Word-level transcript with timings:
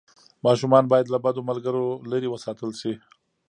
ماشومان 0.45 0.83
باید 0.91 1.11
له 1.13 1.17
بدو 1.25 1.41
ملګرو 1.49 1.85
لرې 2.11 2.27
وساتل 2.31 2.71
شي. 2.81 2.93